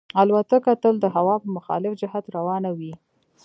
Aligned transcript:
الوتکه 0.21 0.73
تل 0.81 0.95
د 1.01 1.05
هوا 1.15 1.35
په 1.43 1.47
مخالف 1.55 1.93
جهت 2.01 2.25
روانه 2.37 2.69
وي. 2.77 2.93